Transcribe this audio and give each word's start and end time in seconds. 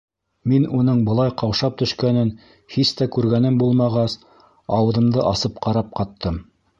Мин 0.51 0.63
уның 0.77 1.01
былай 1.09 1.33
ҡаушап 1.41 1.75
төшкәнен 1.81 2.31
һис 2.75 2.93
тә 3.01 3.07
күргәнем 3.17 3.59
булмағас, 3.65 4.17
ауыҙымды 4.79 5.25
асып 5.33 5.61
ҡарап 5.67 5.93
ҡаттым. 6.01 6.41